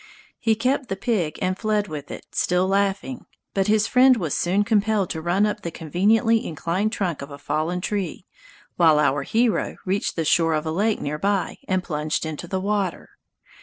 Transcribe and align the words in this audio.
He 0.39 0.55
kept 0.55 0.89
the 0.89 0.95
pig 0.95 1.37
and 1.43 1.55
fled 1.59 1.87
with 1.87 2.09
it, 2.09 2.25
still 2.31 2.67
laughing; 2.67 3.27
but 3.53 3.67
his 3.67 3.85
friend 3.85 4.17
was 4.17 4.33
soon 4.35 4.63
compelled 4.63 5.11
to 5.11 5.21
run 5.21 5.45
up 5.45 5.61
the 5.61 5.69
conveniently 5.69 6.43
inclined 6.43 6.91
trunk 6.91 7.21
of 7.21 7.29
a 7.29 7.37
fallen 7.37 7.81
tree, 7.81 8.25
while 8.77 8.97
our 8.97 9.21
hero 9.21 9.77
reached 9.85 10.15
the 10.15 10.25
shore 10.25 10.55
of 10.55 10.65
a 10.65 10.71
lake 10.71 10.99
near 10.99 11.19
by, 11.19 11.59
and 11.67 11.83
plunged 11.83 12.25
into 12.25 12.47
the 12.47 12.59
water. 12.59 13.09